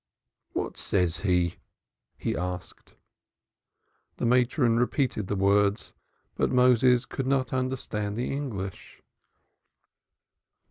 "What 0.53 0.77
says 0.77 1.19
he?" 1.19 1.57
he 2.17 2.35
asked. 2.35 2.95
The 4.17 4.25
matron 4.25 4.77
repeated 4.79 5.27
the 5.27 5.35
words, 5.35 5.93
but 6.33 6.49
Moses 6.49 7.05
could 7.05 7.27
not 7.27 7.53
understand 7.53 8.17
the 8.17 8.31
English. 8.35 9.03